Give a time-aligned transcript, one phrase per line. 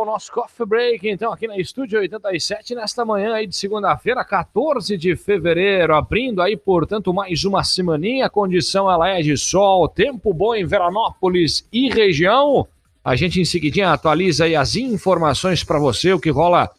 [0.00, 4.96] O nosso Coffee Break, então, aqui na Estúdio 87, nesta manhã aí de segunda-feira, 14
[4.96, 8.24] de fevereiro, abrindo aí, portanto, mais uma semaninha.
[8.24, 12.66] A condição ela é de sol, tempo bom em Veranópolis e região.
[13.04, 16.70] A gente em seguidinha atualiza aí as informações para você, o que rola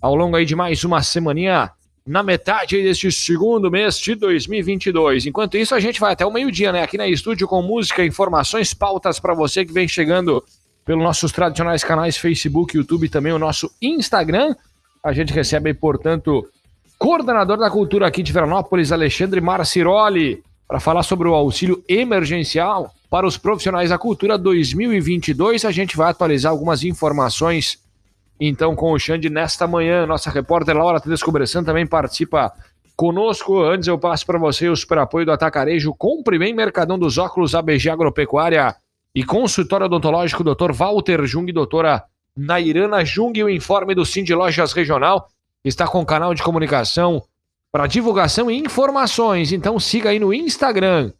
[0.00, 1.70] ao longo aí de mais uma semaninha
[2.06, 5.26] na metade deste segundo mês de 2022.
[5.26, 6.82] Enquanto isso, a gente vai até o meio-dia, né?
[6.82, 10.42] Aqui na estúdio com música, informações, pautas para você que vem chegando
[10.84, 14.54] pelos nossos tradicionais canais Facebook, YouTube e também o nosso Instagram.
[15.02, 16.48] A gente recebe, portanto,
[16.98, 23.26] coordenador da cultura aqui de Veranópolis, Alexandre Marciroli, para falar sobre o auxílio emergencial para
[23.26, 25.64] os profissionais da cultura 2022.
[25.64, 27.78] A gente vai atualizar algumas informações
[28.38, 30.06] então com o Xande nesta manhã.
[30.06, 32.52] Nossa repórter Laura Tedesco Bressan também participa
[32.96, 33.62] conosco.
[33.62, 35.94] Antes eu passo para você o super apoio do Atacarejo.
[35.94, 38.76] Compre bem Mercadão dos Óculos ABG Agropecuária
[39.14, 40.72] e consultório odontológico Dr.
[40.72, 42.04] Walter Jung e doutora
[42.36, 43.42] Nairana Jung.
[43.42, 45.28] O informe do Cindy Lojas Regional
[45.64, 47.22] está com canal de comunicação
[47.72, 49.52] para divulgação e informações.
[49.52, 51.12] Então siga aí no Instagram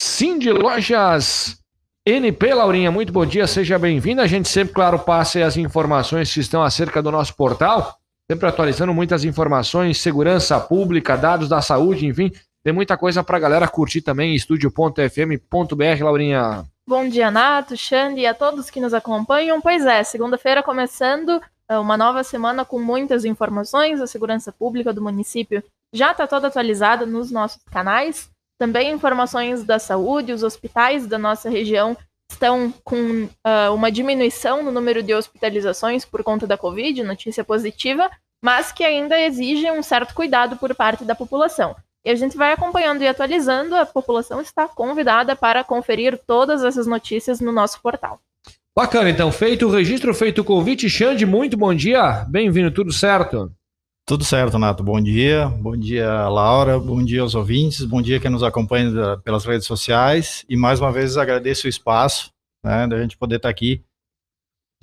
[0.00, 1.60] Cindy Lojas
[2.06, 4.22] NP, Laurinha, muito bom dia, seja bem-vinda.
[4.22, 7.94] A gente sempre, claro, passa as informações que estão acerca do nosso portal,
[8.28, 12.32] sempre atualizando muitas informações, segurança pública, dados da saúde, enfim,
[12.64, 16.64] tem muita coisa para a galera curtir também, estúdio.fm.br, Laurinha.
[16.90, 19.60] Bom dia, Nato, Xande e a todos que nos acompanham.
[19.60, 24.00] Pois é, segunda-feira começando é, uma nova semana com muitas informações.
[24.00, 25.62] A segurança pública do município
[25.94, 28.28] já está toda atualizada nos nossos canais.
[28.58, 31.96] Também informações da saúde, os hospitais da nossa região
[32.28, 38.10] estão com uh, uma diminuição no número de hospitalizações por conta da Covid, notícia positiva,
[38.42, 41.76] mas que ainda exige um certo cuidado por parte da população.
[42.04, 46.86] E a gente vai acompanhando e atualizando, a população está convidada para conferir todas essas
[46.86, 48.20] notícias no nosso portal.
[48.76, 53.52] Bacana, então, feito o registro, feito o convite, Xande, muito bom dia, bem-vindo, tudo certo?
[54.10, 54.82] Tudo certo, Nato.
[54.82, 55.46] Bom dia.
[55.46, 56.80] Bom dia, Laura.
[56.80, 57.84] Bom dia aos ouvintes.
[57.84, 60.44] Bom dia quem nos acompanha pelas redes sociais.
[60.48, 62.32] E mais uma vez agradeço o espaço,
[62.64, 63.84] né, da gente poder estar aqui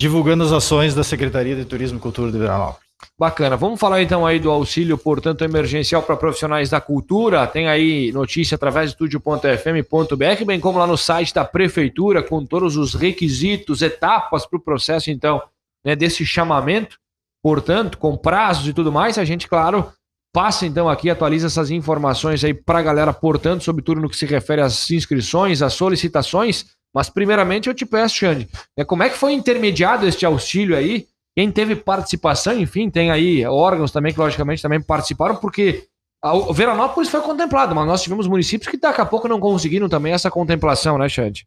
[0.00, 2.87] divulgando as ações da Secretaria de Turismo e Cultura de Veranópolis.
[3.18, 3.56] Bacana.
[3.56, 7.46] Vamos falar então aí do auxílio, portanto, emergencial para profissionais da cultura.
[7.46, 12.76] Tem aí notícia através do estúdio.fm.br, bem como lá no site da prefeitura, com todos
[12.76, 15.42] os requisitos, etapas para o processo, então,
[15.84, 16.96] né, desse chamamento.
[17.42, 19.92] Portanto, com prazos e tudo mais, a gente, claro,
[20.32, 24.26] passa então aqui, atualiza essas informações aí para a galera, portanto, sobretudo no que se
[24.26, 26.66] refere às inscrições, às solicitações.
[26.94, 31.06] Mas, primeiramente, eu te peço, Xande, né, como é que foi intermediado este auxílio aí?
[31.38, 35.86] Quem teve participação, enfim, tem aí órgãos também que, logicamente, também participaram, porque
[36.20, 40.12] o Veranópolis foi contemplado, mas nós tivemos municípios que daqui a pouco não conseguiram também
[40.12, 41.46] essa contemplação, né, Xande?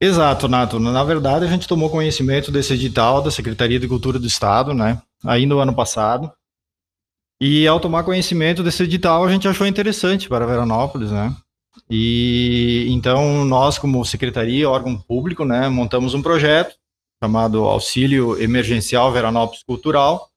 [0.00, 0.78] Exato, Nato.
[0.78, 5.02] Na verdade, a gente tomou conhecimento desse edital da Secretaria de Cultura do Estado, né?
[5.26, 6.30] Ainda no ano passado.
[7.40, 11.34] E ao tomar conhecimento desse edital, a gente achou interessante para Veranópolis, né?
[11.90, 16.76] E então nós, como secretaria, órgão público, né, montamos um projeto
[17.22, 20.28] chamado Auxílio Emergencial Veranópolis Cultural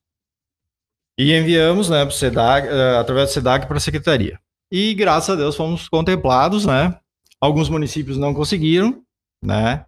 [1.18, 4.40] e enviamos, né, pro SEDAC, eh, através do SEDAC para a secretaria.
[4.72, 6.97] E graças a Deus fomos contemplados, né?
[7.40, 9.03] Alguns municípios não conseguiram,
[9.44, 9.86] né?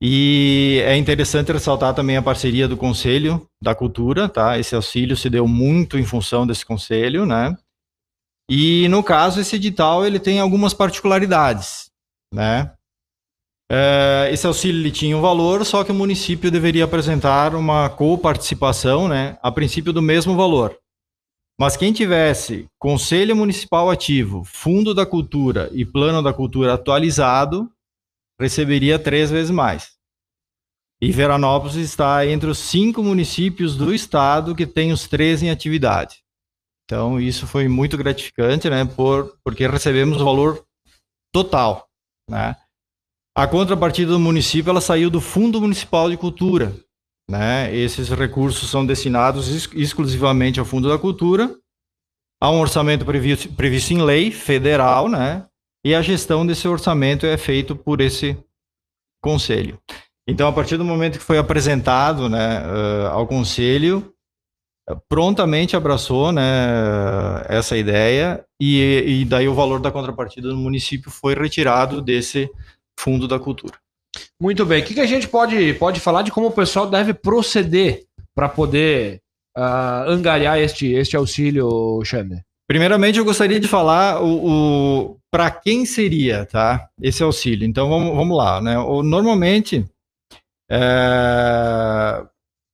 [0.00, 4.58] E é interessante ressaltar também a parceria do Conselho da Cultura, tá?
[4.58, 7.56] Esse auxílio se deu muito em função desse conselho, né?
[8.50, 11.90] E no caso esse edital ele tem algumas particularidades,
[12.34, 12.74] né?
[13.70, 19.38] É, esse auxílio tinha um valor, só que o município deveria apresentar uma coparticipação, né?
[19.42, 20.78] A princípio do mesmo valor.
[21.58, 27.70] Mas quem tivesse Conselho Municipal ativo, Fundo da Cultura e Plano da Cultura atualizado,
[28.40, 29.92] receberia três vezes mais.
[31.00, 36.22] E Veranópolis está entre os cinco municípios do estado que tem os três em atividade.
[36.84, 40.64] Então, isso foi muito gratificante, né, por, porque recebemos o valor
[41.32, 41.88] total,
[42.28, 42.56] né.
[43.34, 46.74] A contrapartida do município, ela saiu do Fundo Municipal de Cultura,
[47.30, 51.56] né, esses recursos são destinados ex exclusivamente ao Fundo da Cultura,
[52.42, 55.46] há um orçamento previsto, previsto em lei federal, né,
[55.82, 58.36] e a gestão desse orçamento é feito por esse
[59.22, 59.80] conselho.
[60.28, 64.12] Então, a partir do momento que foi apresentado né, uh, ao conselho,
[65.08, 66.42] prontamente abraçou né,
[67.48, 72.50] essa ideia e, e daí o valor da contrapartida do município foi retirado desse
[72.98, 73.74] fundo da cultura.
[74.40, 74.82] Muito bem.
[74.82, 78.04] O que, que a gente pode, pode falar de como o pessoal deve proceder
[78.34, 79.20] para poder
[79.56, 82.42] uh, angariar este, este auxílio, Xander?
[82.68, 86.88] Primeiramente, eu gostaria de falar o, o para quem seria, tá?
[87.00, 87.66] Esse auxílio.
[87.66, 88.78] Então, vamos, vamos lá, né?
[88.78, 89.84] O, normalmente,
[90.70, 92.24] é,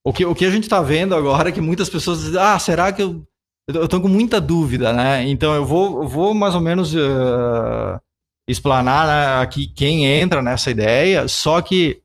[0.05, 2.59] O que, o que a gente está vendo agora é que muitas pessoas dizem, ah,
[2.59, 3.23] será que eu.
[3.69, 5.29] Eu estou com muita dúvida, né?
[5.29, 8.01] Então eu vou, eu vou mais ou menos uh,
[8.49, 12.03] explanar né, aqui quem entra nessa ideia, só que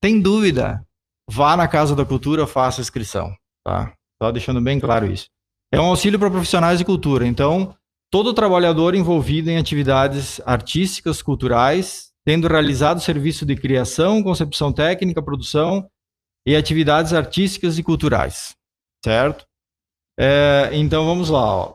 [0.00, 0.86] tem dúvida,
[1.28, 3.34] vá na Casa da Cultura, faça inscrição,
[3.64, 3.94] tá?
[4.22, 5.26] Só deixando bem claro isso.
[5.72, 7.74] É um auxílio para profissionais de cultura, então
[8.12, 15.88] todo trabalhador envolvido em atividades artísticas, culturais, tendo realizado serviço de criação, concepção técnica, produção
[16.46, 18.54] e atividades artísticas e culturais,
[19.04, 19.46] certo?
[20.18, 21.74] É, então vamos lá, ó.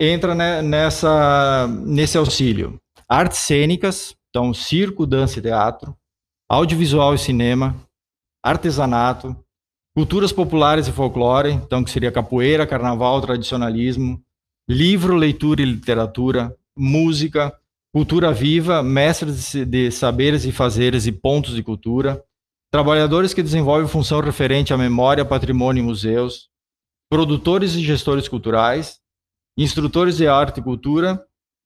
[0.00, 2.81] entra né, nessa nesse auxílio
[3.12, 5.94] artes cênicas, então circo, dança e teatro,
[6.48, 7.76] audiovisual e cinema,
[8.42, 9.36] artesanato,
[9.94, 14.18] culturas populares e folclore, então que seria capoeira, carnaval, tradicionalismo,
[14.66, 17.54] livro, leitura e literatura, música,
[17.94, 22.24] cultura viva, mestres de saberes e fazeres e pontos de cultura,
[22.72, 26.48] trabalhadores que desenvolvem função referente à memória, patrimônio e museus,
[27.10, 29.00] produtores e gestores culturais,
[29.58, 31.22] instrutores de arte e cultura,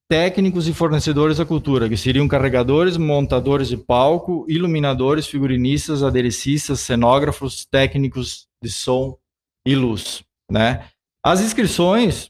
[0.09, 7.65] técnicos e fornecedores da cultura, que seriam carregadores, montadores de palco, iluminadores, figurinistas, aderecistas, cenógrafos,
[7.65, 9.17] técnicos de som
[9.65, 10.89] e luz, né?
[11.23, 12.29] As inscrições,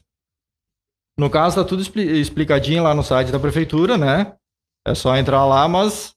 [1.16, 4.34] no caso, está tudo explicadinho lá no site da prefeitura, né?
[4.86, 6.14] É só entrar lá, mas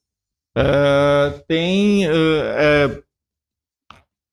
[0.58, 3.04] uh, tem uh,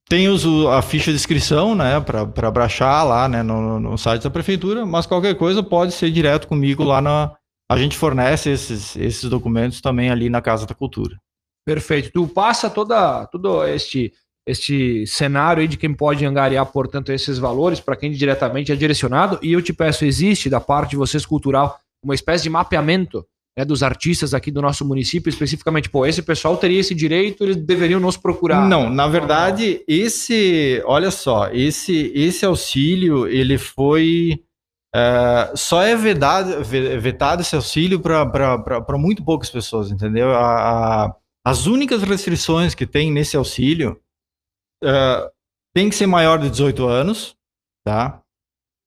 [0.09, 4.31] tem os, a ficha de inscrição, né, para baixar lá, né, no, no, site da
[4.31, 7.35] prefeitura, mas qualquer coisa pode ser direto comigo lá na.
[7.71, 11.19] A gente fornece esses, esses documentos também ali na Casa da Cultura.
[11.67, 12.11] Perfeito.
[12.11, 14.11] Tu passa toda, todo este,
[14.47, 19.39] este cenário aí de quem pode angariar, portanto, esses valores para quem diretamente é direcionado.
[19.43, 23.27] E eu te peço, existe da parte de vocês cultural uma espécie de mapeamento
[23.59, 27.57] né, dos artistas aqui do nosso município, especificamente, pô, esse pessoal teria esse direito, eles
[27.57, 28.69] deveriam nos procurar.
[28.69, 34.45] Não, na verdade, esse, olha só, esse, esse auxílio, ele foi,
[34.95, 40.31] é, só é vedado, vetado esse auxílio para muito poucas pessoas, entendeu?
[40.31, 44.01] A, a, as únicas restrições que tem nesse auxílio
[44.85, 45.31] é,
[45.75, 47.35] tem que ser maior de 18 anos,
[47.85, 48.23] tá?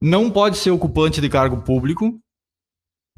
[0.02, 2.18] Não pode ser ocupante de cargo público,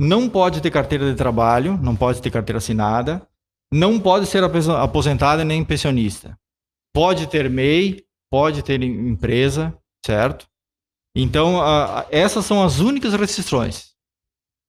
[0.04, 3.26] não pode ter carteira de trabalho, não pode ter carteira assinada,
[3.72, 6.38] não pode ser aposentado nem pensionista.
[6.94, 10.46] Pode ter MEI, pode ter empresa, certo?
[11.16, 11.60] Então,
[12.12, 13.94] essas são as únicas restrições.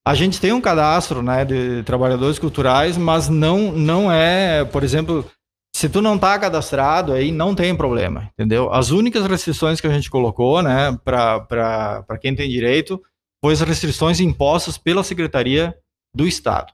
[0.06, 5.28] A gente tem um cadastro né, de trabalhadores culturais, mas não, não é, por exemplo,
[5.74, 8.72] se tu não está cadastrado, aí não tem problema, entendeu?
[8.72, 13.02] As únicas restrições que a gente colocou, né, para quem tem direito,
[13.44, 15.78] pois restrições impostas pela Secretaria
[16.16, 16.72] do Estado.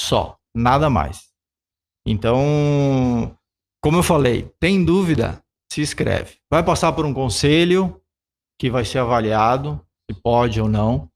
[0.00, 1.28] Só, nada mais.
[2.08, 3.36] Então,
[3.84, 5.44] como eu falei, tem dúvida?
[5.70, 6.38] Se inscreve.
[6.50, 8.00] Vai passar por um conselho
[8.58, 9.78] que vai ser avaliado
[10.10, 11.06] se pode ou não,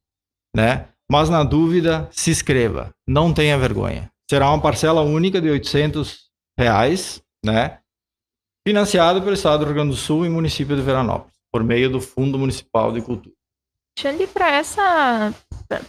[0.55, 0.89] né?
[1.11, 2.93] Mas na dúvida, se inscreva.
[3.07, 4.07] Não tenha vergonha.
[4.29, 6.29] Será uma parcela única de 800
[6.59, 7.79] reais, né?
[8.67, 11.99] Financiado pelo Estado do Rio Grande do Sul e município de Veranópolis, por meio do
[11.99, 13.40] Fundo Municipal de Cultura.
[13.97, 15.33] Xande, para essa,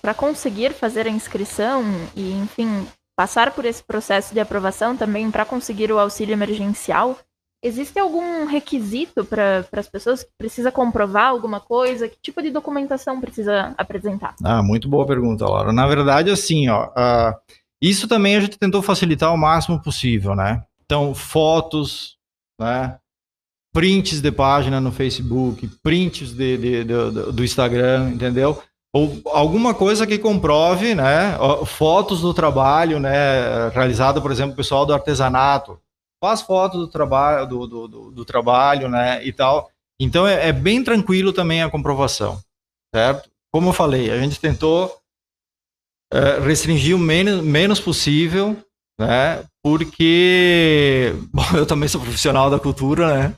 [0.01, 5.45] para conseguir fazer a inscrição e, enfim, passar por esse processo de aprovação também para
[5.45, 7.19] conseguir o auxílio emergencial,
[7.63, 12.09] existe algum requisito para as pessoas que precisa comprovar alguma coisa?
[12.09, 14.35] Que tipo de documentação precisa apresentar?
[14.43, 15.73] Ah, muito boa pergunta, Laura.
[15.73, 17.35] Na verdade, assim, ó, uh,
[17.81, 20.65] isso também a gente tentou facilitar o máximo possível, né?
[20.85, 22.17] Então, fotos,
[22.61, 22.99] né?
[23.73, 28.63] Prints de página no Facebook, prints de, de, de, do Instagram, entendeu?
[28.95, 31.37] Ou alguma coisa que comprove, né?
[31.67, 33.69] Fotos do trabalho, né?
[33.71, 35.81] Realizado, por exemplo, pessoal do artesanato.
[36.23, 39.25] Faz fotos do trabalho, do, do, do, do trabalho, né?
[39.25, 39.71] E tal.
[39.99, 42.39] Então é, é, bem tranquilo também a comprovação,
[42.95, 43.31] certo?
[43.51, 44.95] Como eu falei, a gente tentou
[46.13, 48.57] é, restringir o menos, menos possível,
[49.07, 49.45] né?
[49.63, 53.37] Porque bom, eu também sou profissional da cultura, né?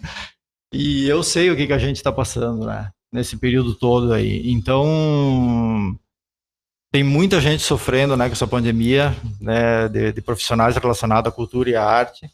[0.72, 2.90] E eu sei o que, que a gente está passando, né?
[3.12, 4.50] Nesse período todo aí.
[4.50, 5.96] Então,
[6.92, 11.70] tem muita gente sofrendo né, com essa pandemia, né, de, de profissionais relacionados à cultura
[11.70, 12.28] e à arte.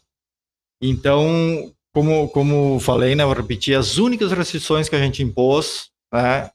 [0.81, 6.49] Então, como, como falei, né, vou repetir, as únicas restrições que a gente impôs né,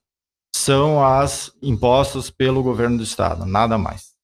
[0.55, 4.16] são as impostas pelo governo do estado, nada mais.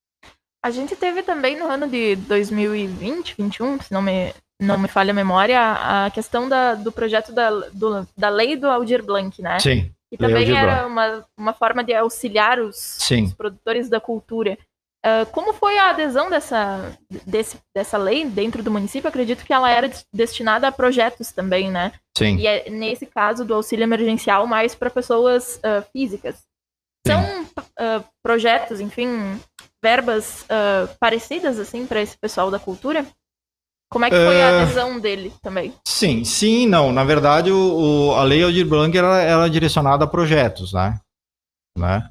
[0.65, 5.11] A gente teve também no ano de 2020, 2021, se não me, não me falha
[5.11, 9.59] a memória, a questão da, do projeto da, do, da lei do Aldir Blanc, né?
[9.59, 9.91] Sim.
[10.13, 14.59] E também era uma, uma forma de auxiliar os, os, produtores da cultura.
[15.05, 19.09] Uh, como foi a adesão dessa, desse, dessa lei dentro do município?
[19.09, 21.93] acredito que ela era destinada a projetos também, né?
[22.17, 22.37] Sim.
[22.37, 26.37] E é, nesse caso do auxílio emergencial, mais para pessoas uh, físicas.
[27.05, 27.13] Sim.
[27.15, 29.41] São uh, projetos, enfim,
[29.83, 30.47] verbas
[31.01, 33.07] parecidas, assim, para esse pessoal da cultura?
[33.91, 35.75] Como é que foi a adesão dele também?
[35.87, 36.91] Sim, sim, não.
[36.91, 40.99] Na verdade, o, o a lei Aldir Blanc era, era direcionada a projetos, né?
[41.77, 42.09] né?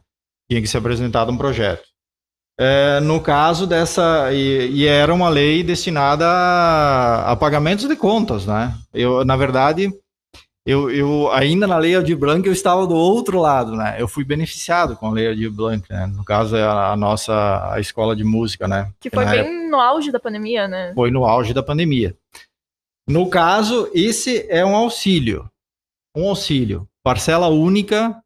[0.50, 1.84] Tinha que ser apresentado um projeto.
[2.60, 8.46] É, no caso dessa, e, e, era uma lei destinada a, a, pagamentos de contas,
[8.46, 8.78] né?
[8.94, 9.90] Eu, na verdade,
[10.66, 13.96] eu, eu ainda na lei de Blanc eu estava do outro lado, né?
[14.00, 16.06] Eu fui beneficiado com a lei de Blanc, né?
[16.06, 18.92] No caso é a, a nossa a escola de música, né?
[19.00, 20.92] Que foi bem no auge da pandemia, né?
[20.94, 22.16] Foi no auge da pandemia.
[23.08, 25.50] No caso, esse é um auxílio,
[26.16, 28.22] um auxílio, parcela única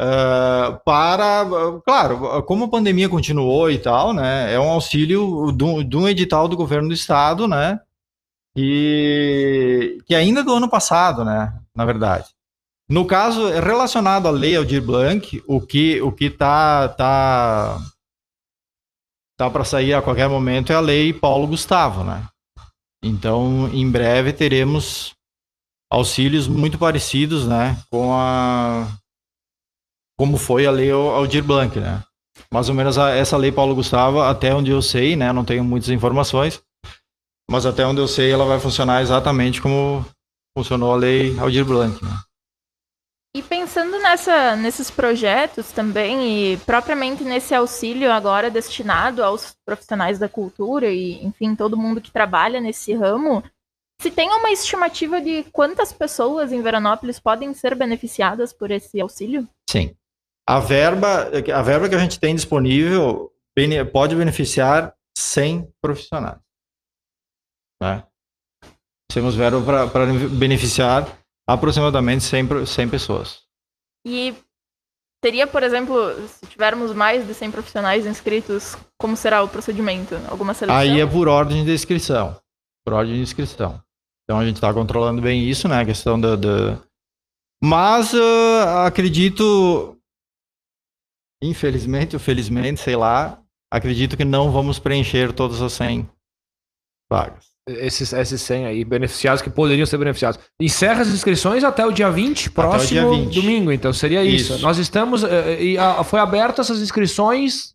[0.00, 1.44] Uh, para,
[1.84, 6.56] claro, como a pandemia continuou e tal, né, é um auxílio de um edital do
[6.56, 7.78] governo do estado, né,
[8.56, 12.28] e que ainda é do ano passado, né, na verdade.
[12.88, 17.78] No caso relacionado à lei Aldir Blanc, o que o que tá tá
[19.38, 22.26] tá para sair a qualquer momento é a lei Paulo Gustavo, né?
[23.02, 25.14] Então, em breve teremos
[25.90, 28.86] auxílios muito parecidos, né, com a
[30.18, 32.02] como foi a lei Aldir Blanc, né?
[32.52, 35.32] Mais ou menos a, essa lei Paulo Gustavo, até onde eu sei, né?
[35.32, 36.60] Não tenho muitas informações,
[37.50, 40.06] mas até onde eu sei ela vai funcionar exatamente como
[40.56, 42.10] funcionou a lei Aldir Blanc, né?
[43.34, 50.28] E pensando nessa, nesses projetos também, e propriamente nesse auxílio agora destinado aos profissionais da
[50.28, 53.42] cultura e, enfim, todo mundo que trabalha nesse ramo,
[54.00, 59.48] se tem uma estimativa de quantas pessoas em Veranópolis podem ser beneficiadas por esse auxílio?
[59.68, 59.94] Sim.
[60.48, 63.32] A verba, a verba que a gente tem disponível
[63.92, 66.38] pode beneficiar 100 profissionais.
[67.82, 68.04] Né?
[69.12, 71.06] Temos verba para beneficiar
[71.48, 73.42] aproximadamente 100, 100 pessoas.
[74.06, 74.34] E
[75.22, 75.96] teria, por exemplo,
[76.28, 80.14] se tivermos mais de 100 profissionais inscritos, como será o procedimento?
[80.28, 80.80] Alguma seleção?
[80.80, 82.40] Aí é por ordem de inscrição.
[82.84, 83.82] Por ordem de inscrição.
[84.24, 85.80] Então a gente está controlando bem isso, né?
[85.80, 86.36] A questão da.
[86.36, 86.80] da...
[87.62, 90.00] Mas uh, acredito
[91.42, 96.08] Infelizmente ou felizmente, sei lá, acredito que não vamos preencher todas as 100
[97.10, 97.49] vagas.
[97.68, 100.40] Esses, esses 100 aí, beneficiados que poderiam ser beneficiados.
[100.60, 103.34] Encerra as inscrições até o dia 20, próximo dia 20.
[103.34, 104.54] domingo, então seria isso.
[104.54, 104.62] isso.
[104.62, 105.22] Nós estamos.
[105.22, 107.74] Eh, e foi aberto essas inscrições.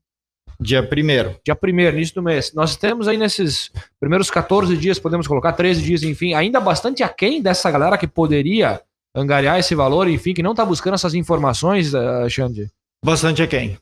[0.60, 0.86] Dia 1
[1.44, 2.54] Dia 1 início do mês.
[2.54, 7.42] Nós temos aí nesses primeiros 14 dias, podemos colocar 13 dias, enfim, ainda bastante aquém
[7.42, 8.82] dessa galera que poderia
[9.16, 12.70] angariar esse valor, enfim, que não está buscando essas informações, uh, Xande.
[13.04, 13.78] Bastante a quem?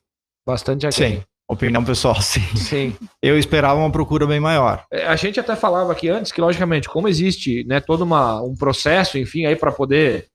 [0.45, 1.17] Bastante a quem?
[1.17, 1.23] Sim.
[1.49, 2.41] Opinião pessoal, sim.
[2.55, 2.95] Sim.
[3.21, 4.85] Eu esperava uma procura bem maior.
[4.91, 8.55] É, a gente até falava aqui antes que, logicamente, como existe né, todo uma, um
[8.55, 10.27] processo, enfim, aí para poder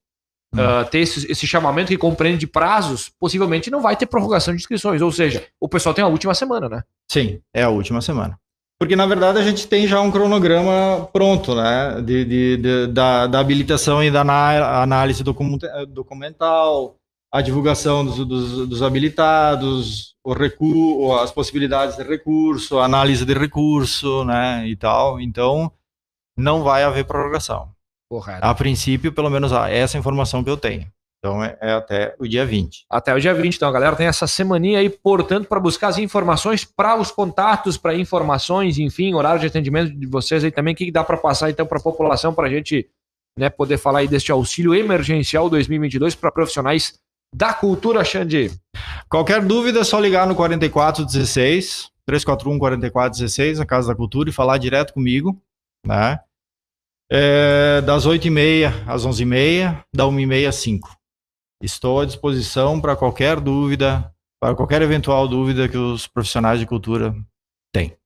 [0.54, 0.58] hum.
[0.60, 5.00] uh, ter esse, esse, chamamento que compreende prazos, possivelmente não vai ter prorrogação de inscrições.
[5.00, 6.82] Ou seja, o pessoal tem a última semana, né?
[7.10, 8.38] Sim, é a última semana.
[8.80, 12.00] Porque, na verdade, a gente tem já um cronograma pronto, né?
[12.00, 14.20] De, de, de da, da habilitação e da
[14.82, 15.24] análise
[15.88, 16.94] documental,
[17.32, 23.32] a divulgação dos, dos, dos habilitados, o recu as possibilidades de recurso, a análise de
[23.32, 25.18] recurso, né, e tal.
[25.18, 25.72] Então,
[26.36, 27.70] não vai haver prorrogação.
[28.10, 28.44] Correto.
[28.44, 30.86] A princípio, pelo menos essa informação que eu tenho.
[31.18, 32.84] Então é, é, até o dia 20.
[32.90, 35.98] Até o dia 20, então, a galera tem essa semaninha aí, portanto, para buscar as
[35.98, 40.76] informações, para os contatos, para informações, enfim, horário de atendimento de vocês aí também, o
[40.76, 42.88] que dá para passar então para a população, para a gente
[43.36, 47.00] né, poder falar aí deste auxílio emergencial 2022 para profissionais
[47.34, 48.50] da cultura, Xandi.
[49.08, 54.58] Qualquer dúvida é só ligar no 4416, 341 4416, a Casa da Cultura, e falar
[54.58, 55.40] direto comigo,
[55.86, 56.20] né?
[57.10, 60.98] É, das 8h30 às 11h30, da 1h30 às 5
[61.62, 67.14] Estou à disposição para qualquer dúvida, para qualquer eventual dúvida que os profissionais de cultura
[67.74, 67.96] têm.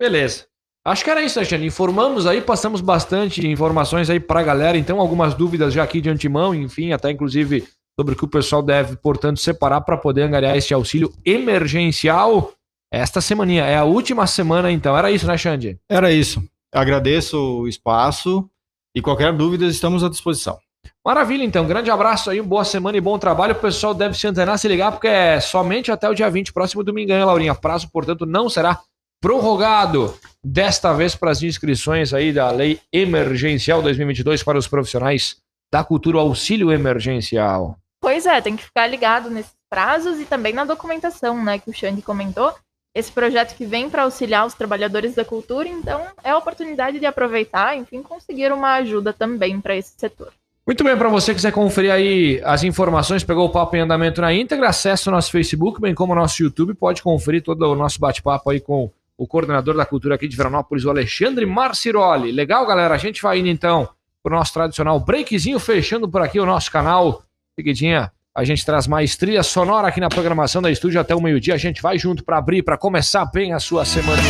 [0.00, 0.46] Beleza.
[0.86, 1.66] Acho que era isso, Alexandre.
[1.66, 4.78] Informamos aí, passamos bastante informações aí para a galera.
[4.78, 7.66] Então, algumas dúvidas já aqui de antemão, enfim, até inclusive
[8.00, 12.52] sobre o que o pessoal deve, portanto, separar para poder angariar este auxílio emergencial.
[12.90, 14.96] Esta semana é a última semana, então.
[14.96, 15.78] Era isso, né, Xande?
[15.86, 16.42] Era isso.
[16.72, 18.48] Agradeço o espaço
[18.96, 20.58] e qualquer dúvida estamos à disposição.
[21.04, 21.66] Maravilha, então.
[21.66, 23.52] Grande abraço aí, boa semana e bom trabalho.
[23.52, 26.82] O pessoal deve se antenar, se ligar, porque é somente até o dia 20, próximo
[26.82, 27.54] domingo, hein, Laurinha?
[27.54, 28.80] Prazo, portanto, não será
[29.20, 30.14] prorrogado.
[30.42, 35.36] Desta vez para as inscrições aí da Lei Emergencial 2022 para os profissionais
[35.70, 37.76] da cultura auxílio emergencial.
[38.00, 41.74] Pois é, tem que ficar ligado nesses prazos e também na documentação, né, que o
[41.74, 42.52] Xande comentou.
[42.94, 47.06] esse projeto que vem para auxiliar os trabalhadores da cultura, então é a oportunidade de
[47.06, 50.32] aproveitar, enfim, conseguir uma ajuda também para esse setor.
[50.66, 54.20] Muito bem, para você que quiser conferir aí as informações, pegou o papo em andamento
[54.20, 57.74] na íntegra, acesse o nosso Facebook, bem como o nosso YouTube, pode conferir todo o
[57.74, 62.32] nosso bate-papo aí com o coordenador da cultura aqui de Veranópolis, o Alexandre Marciroli.
[62.32, 62.94] Legal, galera?
[62.94, 63.88] A gente vai indo então
[64.22, 67.22] para o nosso tradicional breakzinho, fechando por aqui o nosso canal.
[67.58, 71.54] Seguidinha, a gente traz mais trilha sonora aqui na programação da estúdio até o meio-dia.
[71.54, 74.22] A gente vai junto para abrir, para começar bem a sua semana.